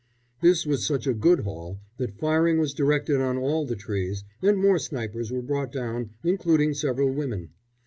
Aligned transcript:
This 0.41 0.65
was 0.65 0.83
such 0.83 1.05
a 1.05 1.13
good 1.13 1.41
haul 1.41 1.79
that 1.97 2.17
firing 2.17 2.57
was 2.57 2.73
directed 2.73 3.21
on 3.21 3.37
all 3.37 3.67
the 3.67 3.75
trees, 3.75 4.23
and 4.41 4.57
more 4.57 4.79
snipers 4.79 5.31
were 5.31 5.43
brought 5.43 5.71
down, 5.71 6.09
including 6.23 6.73
several 6.73 7.11
women. 7.11 7.51